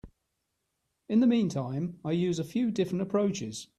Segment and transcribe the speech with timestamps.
[1.07, 3.67] In the meantime, I use a few different approaches.